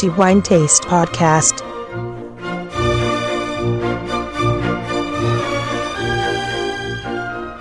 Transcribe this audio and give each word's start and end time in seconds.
The 0.00 0.08
Wine 0.16 0.40
Taste 0.40 0.88
Podcast. 0.88 1.62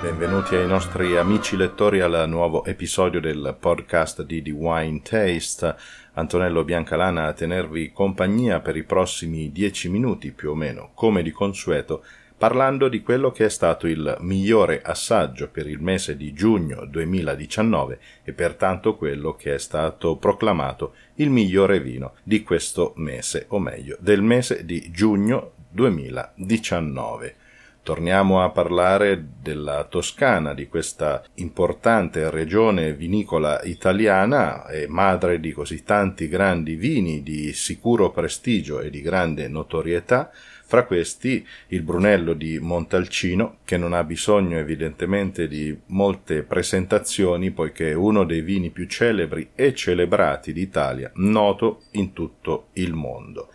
Benvenuti 0.02 0.55
ai 0.55 0.65
nostri 0.65 1.17
amici 1.17 1.57
lettori 1.57 1.99
al 1.99 2.30
nuovo 2.30 2.63
episodio 2.63 3.20
del 3.20 3.57
podcast 3.59 4.23
di 4.23 4.41
The 4.41 4.52
Wine 4.52 5.02
Taste. 5.02 5.75
Antonello 6.13 6.63
Biancalana 6.63 7.25
a 7.25 7.34
tenervi 7.34 7.91
compagnia 7.91 8.62
per 8.62 8.77
i 8.77 8.85
prossimi 8.85 9.52
dieci 9.52 9.90
minuti 9.90 10.31
più 10.31 10.52
o 10.52 10.55
meno, 10.55 10.91
come 10.94 11.21
di 11.21 11.31
consueto, 11.31 12.05
parlando 12.39 12.87
di 12.87 13.01
quello 13.01 13.31
che 13.31 13.45
è 13.45 13.49
stato 13.49 13.85
il 13.85 14.15
migliore 14.21 14.81
assaggio 14.81 15.49
per 15.49 15.67
il 15.67 15.81
mese 15.81 16.15
di 16.15 16.31
giugno 16.31 16.85
2019 16.85 17.99
e 18.23 18.31
pertanto 18.31 18.95
quello 18.95 19.35
che 19.35 19.55
è 19.55 19.59
stato 19.59 20.16
proclamato 20.16 20.94
il 21.16 21.30
migliore 21.30 21.81
vino 21.81 22.13
di 22.23 22.41
questo 22.41 22.94
mese, 22.95 23.44
o 23.49 23.59
meglio, 23.59 23.97
del 23.99 24.21
mese 24.21 24.63
di 24.63 24.89
giugno 24.89 25.52
2019. 25.70 27.35
Torniamo 27.83 28.41
a 28.41 28.52
parlare 28.52 29.21
della 29.41 29.83
Toscana, 29.83 30.53
di 30.53 30.67
questa 30.69 31.21
importante 31.35 32.30
regione 32.30 32.94
vinicola 32.94 33.61
italiana 33.63 34.66
e 34.67 34.88
madre 34.88 35.41
di 35.41 35.52
così 35.52 35.83
tanti 35.83 36.30
grandi 36.30 36.75
vini 36.75 37.21
di 37.21 37.52
sicuro 37.52 38.11
prestigio 38.11 38.80
e 38.80 38.89
di 38.89 39.02
grande 39.02 39.47
notorietà, 39.49 40.31
fra 40.70 40.86
questi 40.86 41.44
il 41.70 41.82
Brunello 41.82 42.34
di 42.34 42.59
Montalcino, 42.59 43.58
che 43.66 43.76
non 43.76 43.91
ha 43.94 44.04
bisogno 44.04 44.59
evidentemente 44.59 45.48
di 45.48 45.76
molte 45.88 46.44
presentazioni, 46.44 47.50
poiché 47.50 47.90
è 47.90 47.95
uno 47.95 48.23
dei 48.23 48.42
vini 48.42 48.70
più 48.70 48.86
celebri 48.86 49.50
e 49.56 49.73
celebrati 49.73 50.53
d'Italia, 50.53 51.09
noto 51.16 51.86
in 51.94 52.14
tutto 52.14 52.67
il 52.73 52.94
mondo. 52.94 53.50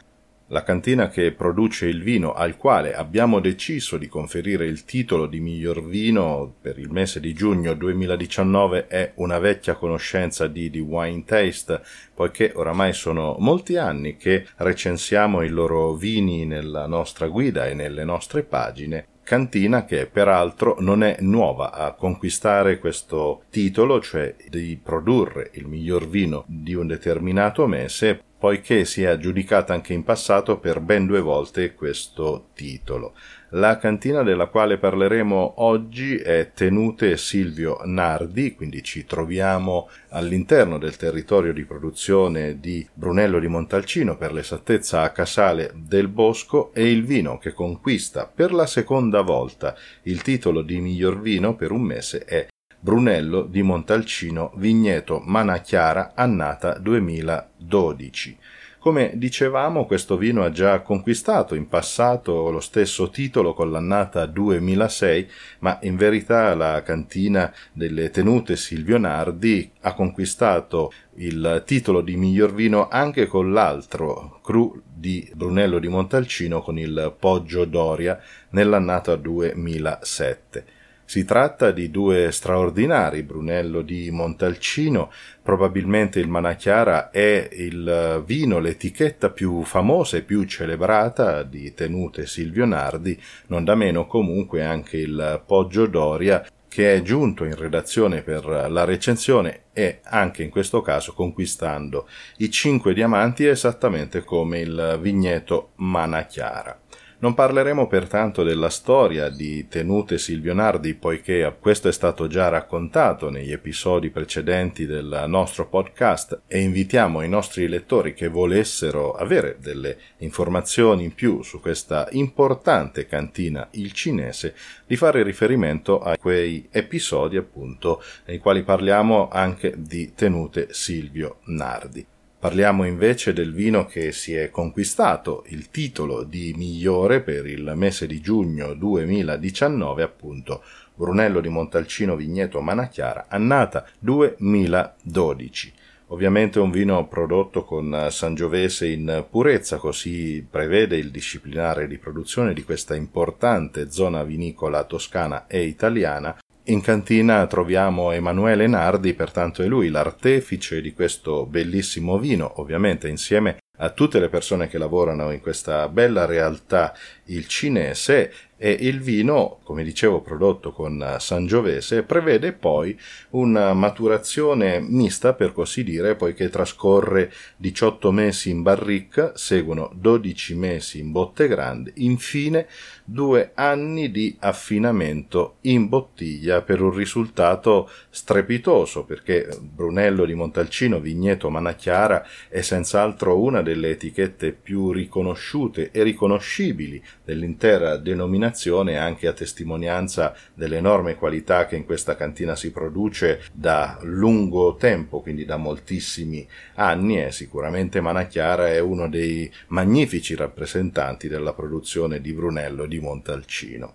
La 0.55 0.63
cantina 0.63 1.09
che 1.09 1.33
produce 1.33 1.87
il 1.87 2.01
vino 2.01 2.33
al 2.33 2.57
quale 2.57 2.95
abbiamo 2.95 3.41
deciso 3.41 3.97
di 3.99 4.07
conferire 4.07 4.65
il 4.67 4.85
titolo 4.85 5.27
di 5.27 5.41
miglior 5.41 5.85
vino 5.85 6.55
per 6.61 6.79
il 6.79 6.93
mese 6.93 7.19
di 7.19 7.35
giugno 7.35 7.75
2019 7.75 8.87
è 8.87 9.15
una 9.17 9.41
vecchia 9.41 9.75
conoscenza 9.75 10.47
di 10.47 10.71
The 10.71 10.79
Wine 10.79 11.25
Taste, 11.25 11.83
poiché 12.15 12.53
oramai 12.55 12.93
sono 12.93 13.35
molti 13.41 13.77
anni 13.77 14.17
che 14.17 14.47
recensiamo 14.59 15.43
i 15.43 15.49
loro 15.49 15.95
vini 15.95 16.47
nella 16.47 16.87
nostra 16.87 17.27
guida 17.27 17.67
e 17.67 17.75
nelle 17.75 18.05
nostre 18.05 18.45
pagine. 18.45 19.07
Cantina 19.25 19.85
che 19.85 20.07
peraltro 20.07 20.77
non 20.79 21.03
è 21.03 21.17
nuova 21.21 21.73
a 21.73 21.95
conquistare 21.95 22.79
questo 22.79 23.43
titolo, 23.51 24.01
cioè 24.01 24.37
di 24.51 24.79
produrre 24.81 25.51
il 25.55 25.67
miglior 25.67 26.07
vino 26.07 26.45
di 26.47 26.75
un 26.75 26.87
determinato 26.87 27.67
mese, 27.67 28.23
poiché 28.45 28.85
si 28.85 29.03
è 29.03 29.07
aggiudicata 29.07 29.73
anche 29.73 29.95
in 29.95 30.05
passato 30.05 30.59
per 30.59 30.81
ben 30.81 31.07
due 31.07 31.23
volte 31.23 31.73
questo 31.73 32.49
titolo. 32.53 33.15
La 33.53 33.79
cantina 33.79 34.23
della 34.23 34.49
quale 34.49 34.77
parleremo 34.77 35.63
oggi 35.63 36.17
è 36.17 36.51
Tenute 36.53 37.17
Silvio 37.17 37.81
Nardi, 37.85 38.55
quindi 38.55 38.83
ci 38.83 39.07
troviamo 39.07 39.89
all'interno 40.11 40.77
del 40.77 40.99
territorio 40.99 41.55
di 41.55 41.65
produzione 41.65 42.61
di 42.61 42.87
Brunello 42.93 43.39
di 43.39 43.49
Montalcino, 43.49 44.19
per 44.19 44.35
l'esattezza 44.35 45.01
a 45.01 45.11
Casale 45.11 45.73
del 45.75 46.09
Bosco, 46.09 46.71
e 46.75 46.91
il 46.91 47.03
vino 47.07 47.39
che 47.39 47.55
conquista 47.55 48.27
per 48.27 48.53
la 48.53 48.67
seconda 48.67 49.23
volta 49.23 49.75
il 50.03 50.21
titolo 50.21 50.61
di 50.61 50.81
miglior 50.81 51.19
vino 51.19 51.57
per 51.57 51.71
un 51.71 51.81
mese 51.81 52.25
è 52.25 52.47
Brunello 52.85 53.45
di 53.45 53.63
Montalcino, 53.63 54.53
Vigneto 54.57 55.19
Manacchiara, 55.25 56.13
annata 56.15 56.77
2012. 56.77 58.37
Come 58.79 59.13
dicevamo, 59.15 59.87
questo 59.87 60.19
vino 60.19 60.45
ha 60.45 60.51
già 60.51 60.81
conquistato 60.81 61.55
in 61.55 61.67
passato 61.67 62.51
lo 62.51 62.61
stesso 62.61 63.09
titolo 63.09 63.55
con 63.55 63.71
l'annata 63.71 64.27
2006, 64.27 65.31
ma 65.61 65.79
in 65.81 65.97
verità 65.97 66.55
la 66.55 66.83
cantina 66.83 67.51
delle 67.73 68.11
tenute 68.11 68.55
Silvio 68.55 68.99
Nardi 68.99 69.71
ha 69.81 69.95
conquistato 69.95 70.93
il 71.15 71.63
titolo 71.65 72.03
di 72.03 72.17
miglior 72.17 72.53
vino 72.53 72.89
anche 72.89 73.27
con 73.27 73.55
l'altro 73.55 74.41
cru 74.43 74.79
di 74.85 75.27
Brunello 75.35 75.79
di 75.79 75.89
Montalcino 75.89 76.61
con 76.61 76.79
il 76.79 77.17
Poggio 77.19 77.65
Doria 77.65 78.21
nell'annata 78.51 79.17
2007. 79.17 80.74
Si 81.07 81.25
tratta 81.25 81.71
di 81.71 81.91
due 81.91 82.33
straordinari, 82.33 83.23
Brunello 83.23 83.83
di 83.83 84.11
Montalcino, 84.11 85.13
probabilmente 85.43 86.19
il 86.19 86.29
Manacchiara 86.29 87.11
è 87.11 87.47
il 87.53 88.23
vino, 88.25 88.59
l'etichetta 88.59 89.29
più 89.29 89.63
famosa 89.65 90.17
e 90.17 90.23
più 90.23 90.45
celebrata 90.45 91.43
di 91.43 91.75
tenute 91.75 92.27
Silvio 92.27 92.65
Nardi, 92.65 93.21
non 93.49 93.65
da 93.65 93.75
meno 93.75 94.07
comunque 94.07 94.65
anche 94.65 94.97
il 94.97 95.43
Poggio 95.47 95.87
Doria, 95.87 96.45
che 96.67 96.95
è 96.95 97.03
giunto 97.03 97.45
in 97.45 97.55
redazione 97.55 98.23
per 98.23 98.47
la 98.47 98.85
recensione 98.85 99.67
e 99.73 100.01
anche 100.03 100.43
in 100.43 100.51
questo 100.51 100.81
caso 100.81 101.13
conquistando 101.13 102.09
i 102.39 102.51
cinque 102.51 102.95
diamanti 102.95 103.47
esattamente 103.47 104.25
come 104.25 104.59
il 104.59 104.99
vigneto 105.01 105.73
Manacchiara. 105.77 106.81
Non 107.19 107.35
parleremo 107.35 107.87
pertanto 107.87 108.43
della 108.43 108.69
storia 108.69 109.29
di 109.29 109.67
Tenute 109.69 110.19
Silvio 110.19 110.53
Nardi, 110.53 110.95
poiché 110.95 111.57
questo 111.61 111.89
è 111.89 111.93
stato 111.93 112.27
già 112.27 112.49
raccontato 112.49 113.31
negli 113.31 113.53
episodi 113.53 114.11
precedenti 114.11 114.85
del 114.85 115.25
nostro 115.27 115.67
podcast 115.69 116.43
e 116.47 116.61
invitiamo 116.61 117.23
i 117.23 117.29
nostri 117.29 117.69
lettori 117.69 118.15
che 118.15 118.29
volessero 118.29 119.13
avere 119.13 119.57
delle 119.61 119.97
informazioni 120.19 121.05
in 121.05 121.15
più 121.15 121.43
su 121.43 121.61
questa 121.61 122.09
importante 122.11 123.07
cantina 123.07 123.69
il 123.73 123.93
cinese 123.93 124.55
di 124.87 124.97
fare 124.97 125.23
riferimento 125.23 126.01
a 126.01 126.17
quei 126.19 126.69
episodi 126.71 127.37
appunto 127.37 128.03
nei 128.27 128.39
quali 128.39 128.63
parliamo 128.63 129.29
anche 129.29 129.73
di 129.77 130.13
Tenute 130.15 130.69
Silvio 130.73 131.39
Nardi. 131.45 132.14
Parliamo 132.45 132.85
invece 132.85 133.33
del 133.33 133.55
vino 133.55 133.87
che 133.87 134.13
si 134.13 134.35
è 134.35 134.51
conquistato 134.51 135.45
il 135.47 135.71
titolo 135.71 136.25
di 136.25 136.53
migliore 136.55 137.23
per 137.23 137.47
il 137.47 137.73
mese 137.75 138.07
di 138.07 138.21
giugno 138.21 138.75
2019, 138.75 140.03
appunto 140.03 140.63
Brunello 140.95 141.41
di 141.41 141.49
Montalcino 141.49 142.17
Vigneto 142.17 142.61
Manacchiara, 142.61 143.29
annata 143.31 143.87
2012. 143.99 145.73
Ovviamente 146.09 146.61
un 146.61 146.71
vino 146.71 147.09
prodotto 147.09 147.65
con 147.65 148.09
Sangiovese 148.11 148.89
in 148.89 149.25
purezza, 149.31 149.79
così 149.79 150.47
prevede 150.49 150.99
il 150.99 151.11
disciplinare 151.11 151.87
di 151.87 151.97
produzione 151.97 152.53
di 152.53 152.63
questa 152.63 152.95
importante 152.95 153.91
zona 153.91 154.23
vinicola 154.23 154.85
toscana 154.85 155.47
e 155.47 155.63
italiana, 155.63 156.37
in 156.65 156.81
cantina 156.81 157.47
troviamo 157.47 158.13
Emanuele 158.13 158.67
Nardi, 158.67 159.13
pertanto 159.13 159.63
è 159.63 159.67
lui 159.67 159.91
l'artefice 159.91 160.81
di 160.81 160.95
questo 160.95 161.45
bellissimo 161.45 162.19
vino, 162.19 162.53
ovviamente 162.57 163.09
insieme 163.09 163.59
a 163.79 163.91
tutte 163.91 164.21
le 164.21 164.29
persone 164.29 164.69
che 164.69 164.79
lavorano 164.79 165.31
in 165.33 165.41
questa 165.41 165.89
bella 165.89 166.25
realtà 166.25 166.95
il 167.27 167.47
cinese 167.49 168.33
e 168.65 168.79
il 168.81 169.03
vino, 169.03 169.59
come 169.63 169.85
dicevo, 169.85 170.23
prodotto 170.23 170.73
con 170.73 171.17
Sangiovese, 171.19 172.03
prevede 172.03 172.55
poi 172.55 172.99
una 173.33 173.75
maturazione 173.75 174.81
mista, 174.81 175.35
per 175.35 175.53
così 175.53 175.85
dire, 175.85 176.15
poiché 176.15 176.49
trascorre 176.49 177.31
18 177.59 178.11
mesi 178.11 178.49
in 178.49 178.63
barrica, 178.63 179.37
seguono 179.37 179.93
12 179.95 180.55
mesi 180.55 180.99
in 180.99 181.13
botte 181.13 181.47
grandi, 181.47 181.93
infine 181.97 182.67
due 183.05 183.51
anni 183.53 184.11
di 184.11 184.35
affinamento 184.39 185.57
in 185.63 185.91
bottiglia 185.91 186.63
per 186.63 186.81
un 186.81 186.95
risultato 186.95 187.91
strepitoso, 188.09 189.05
perché 189.05 189.47
Brunello 189.61 190.25
di 190.25 190.33
Montalcino, 190.33 191.01
Vigneto 191.01 191.51
Manacchiara 191.51 192.27
è 192.49 192.63
senz'altro 192.63 193.39
una 193.39 193.61
delle 193.61 193.91
etichette 193.91 194.53
più 194.53 194.91
riconosciute 194.91 195.91
e 195.91 196.03
riconoscibili 196.03 197.05
dell'intera 197.23 197.99
denominazione 197.99 198.53
anche 198.55 199.27
a 199.27 199.33
testimonianza 199.33 200.35
dell'enorme 200.55 201.17
qualità 201.17 201.67
che 201.67 201.77
in 201.77 201.85
questa 201.85 202.17
cantina 202.17 202.57
si 202.57 202.71
produce 202.71 203.43
da 203.53 203.99
lungo 204.03 204.77
tempo, 204.77 205.21
quindi 205.21 205.45
da 205.45 205.57
moltissimi 205.57 206.47
anni 206.75 207.23
e 207.23 207.33
sicuramente 207.33 208.01
Manacchiara 208.01 208.69
è 208.69 208.79
uno 208.79 209.09
dei 209.09 209.51
magnifici 209.69 210.35
rappresentanti 210.35 211.29
della 211.29 211.53
produzione 211.53 212.21
di 212.21 212.33
Brunello 212.33 212.87
di 212.87 213.01
Montalcino. 213.01 213.95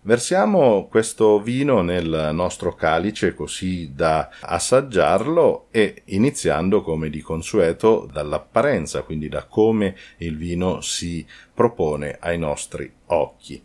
Versiamo 0.00 0.86
questo 0.86 1.40
vino 1.40 1.82
nel 1.82 2.30
nostro 2.32 2.74
calice 2.74 3.34
così 3.34 3.92
da 3.94 4.30
assaggiarlo 4.40 5.66
e 5.70 6.02
iniziando 6.06 6.82
come 6.82 7.10
di 7.10 7.20
consueto 7.20 8.08
dall'apparenza, 8.10 9.02
quindi 9.02 9.28
da 9.28 9.44
come 9.44 9.96
il 10.18 10.36
vino 10.36 10.80
si 10.80 11.26
propone 11.52 12.16
ai 12.20 12.38
nostri 12.38 12.90
occhi. 13.06 13.60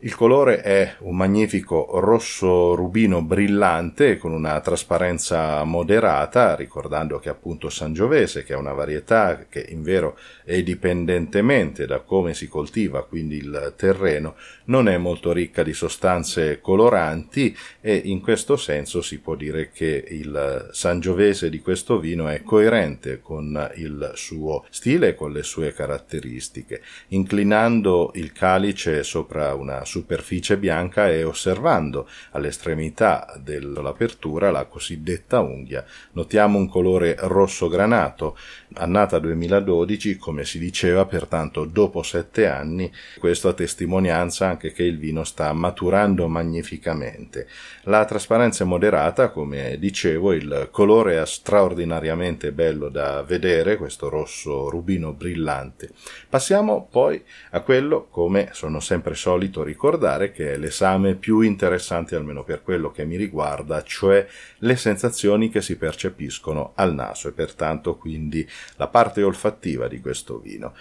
Il 0.00 0.14
colore 0.14 0.60
è 0.60 0.94
un 1.00 1.16
magnifico 1.16 1.88
rosso 1.94 2.76
rubino 2.76 3.20
brillante 3.20 4.16
con 4.16 4.30
una 4.30 4.60
trasparenza 4.60 5.64
moderata, 5.64 6.54
ricordando 6.54 7.18
che 7.18 7.28
appunto 7.28 7.68
Sangiovese, 7.68 8.44
che 8.44 8.52
è 8.52 8.56
una 8.56 8.72
varietà 8.72 9.46
che 9.48 9.66
in 9.70 9.82
vero 9.82 10.16
è 10.44 10.62
dipendentemente 10.62 11.84
da 11.84 11.98
come 11.98 12.32
si 12.32 12.46
coltiva, 12.46 13.02
quindi 13.02 13.38
il 13.38 13.74
terreno, 13.76 14.36
non 14.66 14.88
è 14.88 14.96
molto 14.98 15.32
ricca 15.32 15.64
di 15.64 15.72
sostanze 15.72 16.60
coloranti 16.60 17.56
e 17.80 17.96
in 17.96 18.20
questo 18.20 18.56
senso 18.56 19.02
si 19.02 19.18
può 19.18 19.34
dire 19.34 19.72
che 19.72 20.04
il 20.10 20.68
Sangiovese 20.70 21.50
di 21.50 21.58
questo 21.58 21.98
vino 21.98 22.28
è 22.28 22.44
coerente 22.44 23.20
con 23.20 23.68
il 23.74 24.12
suo 24.14 24.64
stile 24.70 25.08
e 25.08 25.14
con 25.16 25.32
le 25.32 25.42
sue 25.42 25.72
caratteristiche, 25.72 26.82
inclinando 27.08 28.12
il 28.14 28.30
calice 28.30 29.02
sopra 29.02 29.54
una 29.54 29.86
superficie 29.88 30.58
bianca 30.58 31.08
e 31.08 31.24
osservando 31.24 32.06
all'estremità 32.32 33.34
dell'apertura 33.42 34.50
la 34.50 34.66
cosiddetta 34.66 35.40
unghia. 35.40 35.84
Notiamo 36.12 36.58
un 36.58 36.68
colore 36.68 37.16
rosso 37.18 37.68
granato, 37.68 38.36
annata 38.74 39.18
2012, 39.18 40.16
come 40.18 40.44
si 40.44 40.58
diceva, 40.58 41.06
pertanto 41.06 41.64
dopo 41.64 42.02
sette 42.02 42.46
anni, 42.46 42.92
questo 43.18 43.48
a 43.48 43.54
testimonianza 43.54 44.46
anche 44.46 44.72
che 44.72 44.82
il 44.82 44.98
vino 44.98 45.24
sta 45.24 45.52
maturando 45.54 46.28
magnificamente. 46.28 47.48
La 47.84 48.04
trasparenza 48.04 48.64
è 48.64 48.66
moderata, 48.66 49.30
come 49.30 49.78
dicevo, 49.78 50.34
il 50.34 50.68
colore 50.70 51.20
è 51.20 51.26
straordinariamente 51.26 52.52
bello 52.52 52.90
da 52.90 53.22
vedere, 53.22 53.78
questo 53.78 54.10
rosso 54.10 54.68
rubino 54.68 55.12
brillante. 55.12 55.90
Passiamo 56.28 56.86
poi 56.90 57.22
a 57.50 57.60
quello, 57.62 58.08
come 58.10 58.50
sono 58.52 58.80
sempre 58.80 59.14
solito 59.14 59.62
ricordare, 59.62 59.76
ricordare 59.78 60.32
che 60.32 60.54
è 60.54 60.56
l'esame 60.56 61.14
più 61.14 61.40
interessante 61.40 62.16
almeno 62.16 62.42
per 62.42 62.64
quello 62.64 62.90
che 62.90 63.04
mi 63.04 63.14
riguarda, 63.14 63.84
cioè 63.84 64.26
le 64.58 64.74
sensazioni 64.74 65.50
che 65.50 65.62
si 65.62 65.76
percepiscono 65.76 66.72
al 66.74 66.92
naso 66.92 67.28
e 67.28 67.32
pertanto 67.32 67.96
quindi 67.96 68.46
la 68.74 68.88
parte 68.88 69.22
olfattiva 69.22 69.86
di 69.86 70.00
questo 70.00 70.40
vino. 70.40 70.74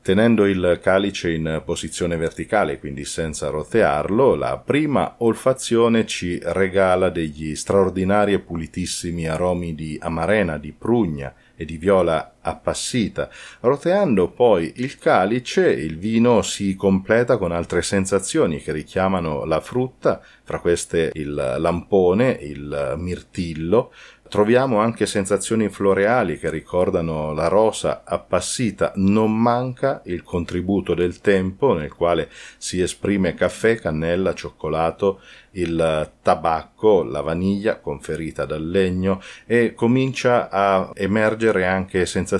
Tenendo 0.00 0.46
il 0.46 0.78
calice 0.80 1.32
in 1.32 1.62
posizione 1.64 2.16
verticale, 2.16 2.78
quindi 2.78 3.04
senza 3.04 3.48
rotearlo, 3.48 4.34
la 4.36 4.58
prima 4.58 5.16
olfazione 5.18 6.06
ci 6.06 6.38
regala 6.40 7.08
degli 7.08 7.56
straordinari 7.56 8.34
e 8.34 8.38
pulitissimi 8.38 9.26
aromi 9.26 9.74
di 9.74 9.98
amarena, 10.00 10.58
di 10.58 10.72
prugna, 10.72 11.34
e 11.56 11.64
di 11.64 11.76
viola 11.76 12.33
appassita. 12.44 13.28
Roteando 13.60 14.28
poi 14.28 14.74
il 14.76 14.98
calice, 14.98 15.68
il 15.70 15.98
vino 15.98 16.42
si 16.42 16.76
completa 16.76 17.38
con 17.38 17.50
altre 17.50 17.82
sensazioni 17.82 18.60
che 18.60 18.72
richiamano 18.72 19.44
la 19.44 19.60
frutta, 19.60 20.20
fra 20.44 20.60
queste 20.60 21.10
il 21.14 21.34
lampone, 21.58 22.38
il 22.40 22.94
mirtillo, 22.98 23.90
Troviamo 24.34 24.80
anche 24.80 25.06
sensazioni 25.06 25.68
floreali 25.68 26.38
che 26.38 26.50
ricordano 26.50 27.32
la 27.34 27.46
rosa 27.46 28.02
appassita, 28.04 28.92
non 28.96 29.32
manca 29.38 30.00
il 30.06 30.24
contributo 30.24 30.94
del 30.94 31.20
tempo 31.20 31.74
nel 31.74 31.92
quale 31.92 32.28
si 32.56 32.80
esprime 32.80 33.34
caffè, 33.34 33.76
cannella, 33.76 34.34
cioccolato, 34.34 35.20
il 35.52 36.10
tabacco, 36.20 37.04
la 37.04 37.20
vaniglia 37.20 37.78
conferita 37.78 38.44
dal 38.44 38.68
legno 38.68 39.20
e 39.46 39.72
comincia 39.72 40.48
a 40.50 40.90
emergere 40.94 41.66
anche 41.66 42.04
sensazioni 42.04 42.32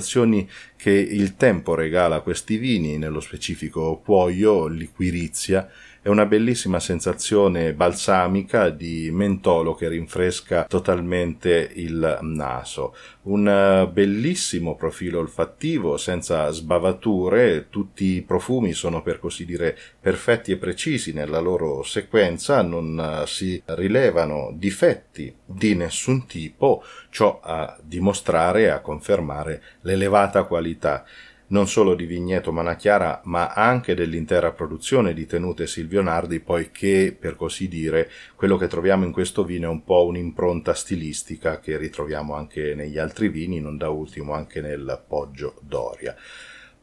che 0.75 0.91
il 0.91 1.35
tempo 1.35 1.75
regala 1.75 2.15
a 2.17 2.21
questi 2.21 2.57
vini, 2.57 2.97
nello 2.97 3.19
specifico 3.19 3.97
cuoio, 4.03 4.67
liquirizia, 4.67 5.69
è 6.05 6.09
una 6.09 6.27
bellissima 6.27 6.79
sensazione 6.79 7.73
balsamica 7.73 8.69
di 8.69 9.09
mentolo 9.11 9.73
che 9.73 9.87
rinfresca 9.87 10.65
totalmente 10.65 11.71
il 11.73 12.19
naso. 12.21 12.95
Un 13.23 13.47
eh, 13.47 13.89
bellissimo 13.91 14.75
profilo 14.75 15.17
olfattivo 15.17 15.97
senza 15.97 16.51
sbavature, 16.51 17.69
tutti 17.71 18.17
i 18.17 18.21
profumi 18.21 18.73
sono 18.73 19.01
per 19.01 19.17
così 19.17 19.45
dire 19.45 19.75
perfetti 19.99 20.51
e 20.51 20.57
precisi 20.57 21.11
nella 21.11 21.39
loro 21.39 21.81
sequenza, 21.81 22.61
non 22.61 23.23
eh, 23.23 23.25
si 23.25 23.59
rilevano 23.65 24.51
difetti 24.53 25.35
di 25.43 25.73
nessun 25.73 26.27
tipo, 26.27 26.83
ciò 27.09 27.39
a 27.41 27.79
dimostrare 27.81 28.61
e 28.61 28.67
a 28.67 28.79
confermare 28.79 29.59
l'elevata 29.81 30.43
qualità 30.43 31.03
non 31.47 31.67
solo 31.67 31.93
di 31.93 32.05
Vigneto 32.05 32.51
Manachiara, 32.51 33.21
ma 33.25 33.53
anche 33.53 33.93
dell'intera 33.93 34.51
produzione 34.51 35.13
di 35.13 35.25
Tenute 35.25 35.67
Silvio 35.67 36.01
Nardi, 36.01 36.39
poiché, 36.39 37.15
per 37.17 37.35
così 37.35 37.67
dire, 37.67 38.09
quello 38.35 38.57
che 38.57 38.67
troviamo 38.67 39.05
in 39.05 39.11
questo 39.11 39.43
vino 39.43 39.67
è 39.67 39.71
un 39.71 39.83
po' 39.83 40.05
un'impronta 40.05 40.73
stilistica 40.73 41.59
che 41.59 41.77
ritroviamo 41.77 42.33
anche 42.33 42.73
negli 42.73 42.97
altri 42.97 43.29
vini, 43.29 43.59
non 43.59 43.77
da 43.77 43.89
ultimo 43.89 44.33
anche 44.33 44.61
nel 44.61 45.03
Poggio 45.07 45.55
Doria. 45.61 46.15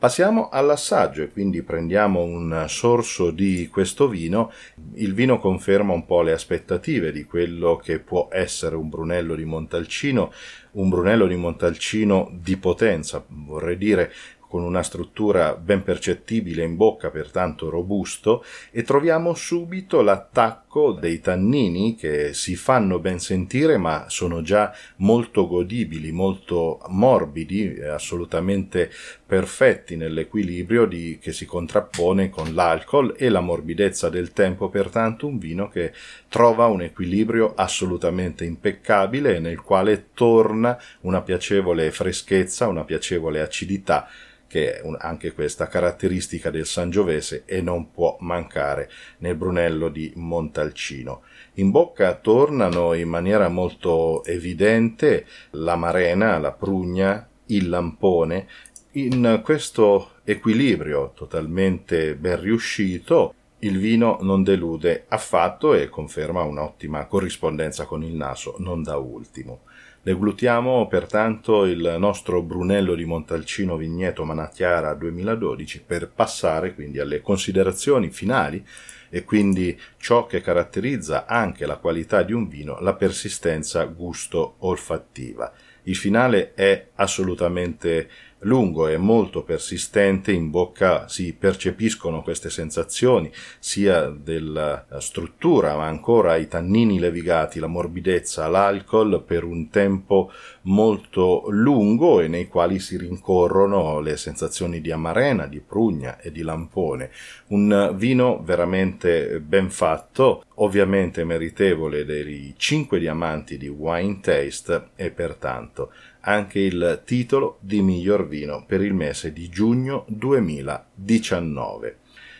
Passiamo 0.03 0.49
all'assaggio 0.49 1.23
e 1.23 1.29
quindi 1.29 1.62
prendiamo 1.62 2.23
un 2.23 2.64
sorso 2.67 3.31
di 3.31 3.69
questo 3.69 4.09
vino. 4.09 4.50
Il 4.94 5.14
vino 5.14 5.38
conferma 5.38 5.93
un 5.93 6.05
po' 6.06 6.23
le 6.23 6.32
aspettative 6.32 7.12
di 7.12 7.23
quello 7.23 7.76
che 7.76 8.00
può 8.00 8.29
essere 8.32 8.75
un 8.75 8.88
Brunello 8.88 9.37
di 9.37 9.44
Montalcino, 9.44 10.32
un 10.73 10.88
Brunello 10.88 11.29
di 11.29 11.37
Montalcino 11.37 12.32
di 12.32 12.56
potenza, 12.56 13.25
vorrei 13.29 13.76
dire 13.76 14.12
con 14.52 14.64
una 14.64 14.82
struttura 14.82 15.54
ben 15.54 15.82
percettibile 15.82 16.62
in 16.62 16.76
bocca, 16.76 17.08
pertanto 17.08 17.70
robusto, 17.70 18.44
e 18.70 18.82
troviamo 18.82 19.32
subito 19.32 20.02
l'attacco 20.02 20.93
dei 20.93 21.20
tannini 21.20 21.94
che 21.94 22.34
si 22.34 22.54
fanno 22.54 22.99
ben 22.99 23.19
sentire 23.19 23.78
ma 23.78 24.10
sono 24.10 24.43
già 24.43 24.70
molto 24.96 25.46
godibili, 25.46 26.12
molto 26.12 26.82
morbidi, 26.88 27.81
assolutamente 27.81 28.90
perfetti 29.32 29.96
nell'equilibrio 29.96 30.84
di, 30.84 31.19
che 31.19 31.32
si 31.32 31.46
contrappone 31.46 32.29
con 32.29 32.52
l'alcol 32.52 33.14
e 33.17 33.31
la 33.31 33.40
morbidezza 33.40 34.11
del 34.11 34.34
tempo, 34.34 34.69
pertanto 34.69 35.26
un 35.26 35.38
vino 35.38 35.70
che 35.70 35.94
trova 36.29 36.67
un 36.67 36.82
equilibrio 36.82 37.55
assolutamente 37.55 38.44
impeccabile 38.44 39.38
nel 39.38 39.62
quale 39.62 40.08
torna 40.12 40.79
una 41.00 41.23
piacevole 41.23 41.90
freschezza, 41.93 42.69
una 42.69 42.84
piacevole 42.84 43.40
acidità 43.40 44.06
che 44.46 44.75
è 44.75 44.81
un, 44.82 44.99
anche 45.00 45.32
questa 45.32 45.67
caratteristica 45.67 46.50
del 46.50 46.67
Sangiovese 46.67 47.44
e 47.46 47.62
non 47.62 47.90
può 47.90 48.19
mancare 48.20 48.90
nel 49.20 49.35
Brunello 49.35 49.88
di 49.88 50.12
Montalcino. 50.14 51.23
In 51.55 51.70
bocca 51.70 52.17
tornano 52.17 52.93
in 52.93 53.08
maniera 53.08 53.49
molto 53.49 54.23
evidente 54.25 55.25
la 55.52 55.76
marena, 55.76 56.37
la 56.37 56.52
prugna, 56.52 57.26
il 57.47 57.68
lampone, 57.68 58.47
in 58.92 59.40
questo 59.42 60.12
equilibrio 60.25 61.12
totalmente 61.14 62.14
ben 62.14 62.40
riuscito 62.40 63.34
il 63.61 63.78
vino 63.78 64.18
non 64.20 64.42
delude 64.42 65.04
affatto 65.08 65.72
e 65.72 65.88
conferma 65.88 66.42
un'ottima 66.42 67.06
corrispondenza 67.06 67.87
con 67.87 68.02
il 68.02 68.14
naso, 68.14 68.56
non 68.58 68.82
da 68.82 68.96
ultimo. 68.96 69.61
Deglutiamo 70.02 70.88
pertanto 70.88 71.64
il 71.64 71.94
nostro 71.96 72.42
Brunello 72.42 72.96
di 72.96 73.04
Montalcino 73.04 73.76
Vigneto 73.76 74.25
Manacchiara 74.25 74.94
2012 74.94 75.84
per 75.87 76.11
passare 76.11 76.75
quindi 76.75 76.99
alle 76.99 77.20
considerazioni 77.20 78.11
finali 78.11 78.66
e 79.08 79.22
quindi 79.22 79.78
ciò 79.99 80.26
che 80.26 80.40
caratterizza 80.40 81.26
anche 81.26 81.66
la 81.66 81.76
qualità 81.76 82.22
di 82.22 82.32
un 82.32 82.49
vino, 82.49 82.80
la 82.80 82.94
persistenza 82.94 83.84
gusto-olfattiva. 83.84 85.52
Il 85.84 85.96
finale 85.96 86.54
è 86.54 86.87
assolutamente 87.02 88.09
lungo 88.42 88.88
e 88.88 88.97
molto 88.97 89.42
persistente, 89.42 90.32
in 90.32 90.50
bocca 90.50 91.09
si 91.09 91.35
percepiscono 91.35 92.23
queste 92.23 92.50
sensazioni 92.50 93.30
sia 93.59 94.09
della 94.09 94.87
struttura 94.99 95.76
ma 95.76 95.87
ancora 95.87 96.37
i 96.37 96.49
tannini 96.49 96.99
levigati, 96.99 97.59
la 97.61 97.66
morbidezza, 97.66 98.49
l'alcol 98.49 99.23
per 99.25 99.44
un 99.44 99.68
tempo 99.71 100.30
molto 100.62 101.44
lungo 101.49 102.21
e 102.21 102.28
nei 102.28 102.49
quali 102.49 102.78
si 102.78 102.97
rincorrono 102.97 104.00
le 104.00 104.16
sensazioni 104.16 104.80
di 104.80 104.90
amarena, 104.90 105.47
di 105.47 105.61
prugna 105.61 106.18
e 106.18 106.32
di 106.32 106.42
lampone. 106.42 107.11
Un 107.49 107.92
vino 107.94 108.42
veramente 108.42 109.40
ben 109.40 109.71
fatto, 109.71 110.44
ovviamente 110.56 111.25
meritevole 111.25 112.04
dei 112.04 112.54
cinque 112.56 112.99
diamanti 112.99 113.56
di 113.56 113.68
Wine 113.68 114.21
Taste 114.21 114.90
e 114.97 115.11
pertanto 115.11 115.92
anche 116.23 116.61
il 116.61 117.02
titolo 117.05 117.59
di 117.61 117.83
miglior 117.83 118.26
vino 118.26 118.64
per 118.67 118.83
il 118.83 118.95
mese 118.95 119.33
di 119.33 119.49
giugno 119.49 120.05
2019. 120.09 121.99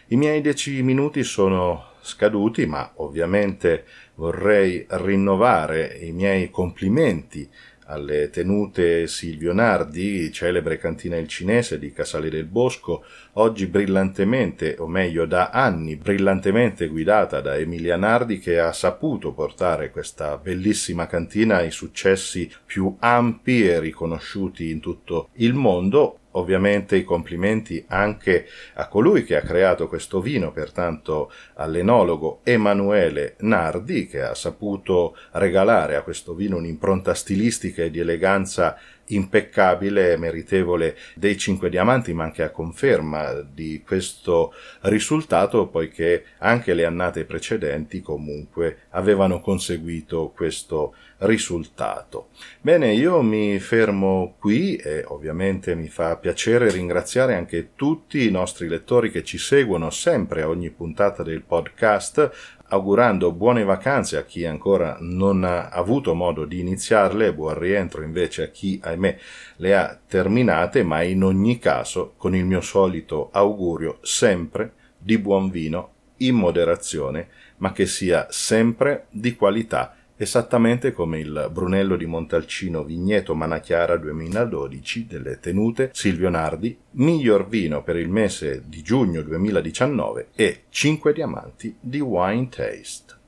I 0.09 0.17
miei 0.17 0.41
dieci 0.41 0.83
minuti 0.83 1.23
sono 1.25 1.91
scaduti, 2.01 2.67
ma 2.67 2.93
ovviamente 2.97 3.85
vorrei 4.17 4.85
rinnovare 4.89 5.99
i 6.01 6.13
miei 6.13 6.51
complimenti 6.51 7.49
alle 7.93 8.31
tenute 8.31 9.07
Silvio 9.07 9.53
Nardi, 9.53 10.33
celebre 10.33 10.79
cantina 10.79 11.17
il 11.17 11.29
cinese 11.29 11.79
di 11.79 11.93
Casale 11.93 12.31
del 12.31 12.47
Bosco, 12.47 13.05
oggi 13.35 13.67
brillantemente, 13.67 14.77
o 14.79 14.87
meglio 14.87 15.27
da 15.27 15.51
anni, 15.51 15.97
brillantemente 15.97 16.89
guidata 16.89 17.41
da 17.41 17.57
Emilia 17.57 17.97
Nardi 17.97 18.39
che 18.39 18.59
ha 18.59 18.73
saputo 18.73 19.33
portare 19.33 19.91
questa 19.91 20.39
bellissima 20.39 21.07
cantina 21.07 21.57
ai 21.57 21.71
successi 21.71 22.51
più 22.65 22.97
ampi 22.99 23.69
e 23.69 23.79
riconosciuti 23.79 24.71
in 24.71 24.81
tutto 24.81 25.29
il 25.35 25.53
mondo, 25.53 26.19
Ovviamente 26.33 26.97
i 26.97 27.05
complimenti 27.05 27.85
anche 27.89 28.47
a 28.75 28.89
colui 28.89 29.25
che 29.25 29.37
ha 29.37 29.43
creato 29.43 29.89
questo 29.89 30.21
vino, 30.21 30.53
pertanto 30.53 31.31
all'enologo 31.55 32.41
Emanuele 32.43 33.35
Nardi, 33.41 34.07
che 34.07 34.23
ha 34.23 34.35
saputo 34.35 35.17
regalare 35.33 35.97
a 35.97 36.03
questo 36.03 36.35
vino 36.35 36.57
un'impronta 36.57 37.15
stilistica 37.15 37.83
e 37.83 37.91
di 37.91 38.01
eleganza 38.01 38.79
impeccabile, 39.15 40.17
meritevole 40.17 40.97
dei 41.15 41.37
cinque 41.37 41.69
diamanti, 41.69 42.13
ma 42.13 42.25
anche 42.25 42.43
a 42.43 42.51
conferma 42.51 43.33
di 43.43 43.83
questo 43.85 44.53
risultato, 44.83 45.69
poiché 45.69 46.25
anche 46.39 46.75
le 46.75 46.85
annate 46.85 47.25
precedenti 47.25 48.01
comunque 48.01 48.83
avevano 48.91 49.41
conseguito 49.41 50.33
questo 50.35 50.95
risultato. 51.19 52.29
Bene, 52.61 52.93
io 52.93 53.23
mi 53.23 53.59
fermo 53.59 54.35
qui 54.39 54.77
e 54.77 55.05
ovviamente 55.07 55.75
mi 55.75 55.89
fa 55.89 56.17
piacere 56.17 56.71
ringraziare 56.71 57.35
anche 57.35 57.71
tutti 57.75 58.27
i 58.27 58.31
nostri 58.31 58.69
lettori 58.69 59.11
che 59.11 59.23
ci 59.23 59.39
seguono 59.39 59.91
sempre 59.91 60.43
a 60.43 60.49
ogni 60.49 60.71
puntata 60.71 61.23
del 61.23 61.43
podcast, 61.43 62.61
augurando 62.73 63.33
buone 63.33 63.65
vacanze 63.65 64.17
a 64.17 64.25
chi 64.25 64.47
ancora 64.47 64.97
non 65.01 65.45
ha 65.45 65.69
avuto 65.69 66.15
modo 66.15 66.47
di 66.47 66.59
iniziarle, 66.61 67.35
buon 67.35 67.59
rientro 67.59 68.03
invece 68.03 68.45
a 68.45 68.49
chi, 68.49 68.81
ahimè, 68.83 69.19
le 69.57 69.77
ha 69.77 69.99
terminate, 70.07 70.83
ma 70.83 71.03
in 71.03 71.23
ogni 71.23 71.59
caso 71.59 72.15
con 72.17 72.35
il 72.35 72.47
mio 72.47 72.63
solito 72.63 73.29
augurio 73.31 73.99
sempre 74.01 74.73
di 74.97 75.19
buon 75.19 75.51
vino 75.51 75.91
in 76.19 76.35
moderazione, 76.35 77.29
ma 77.59 77.73
che 77.73 77.85
sia 77.85 78.29
sempre 78.31 79.07
di 79.11 79.37
qualità 79.37 79.95
esattamente 80.23 80.93
come 80.93 81.19
il 81.19 81.51
Brunello 81.53 81.97
di 81.97 82.07
Montalcino 82.07 82.85
Vigneto 82.85 83.35
Manachiara 83.35 83.97
2012 83.97 85.07
delle 85.07 85.41
tenute 85.41 85.91
Silvio 85.93 86.31
Nardi, 86.31 86.79
miglior 86.93 87.49
vino 87.49 87.83
per 87.83 87.97
il 87.97 88.09
mese 88.09 88.63
di 88.67 88.83
giugno 88.83 89.23
2019 89.23 90.29
e 90.35 90.63
5 90.69 91.13
diamanti 91.13 91.77
di 91.81 92.01
Wine 92.01 92.49
Taste. 92.49 93.19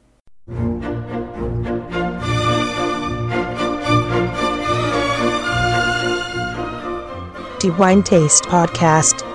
The 7.59 7.71
Wine 7.77 8.03
Taste 8.03 8.47
Podcast 8.49 9.34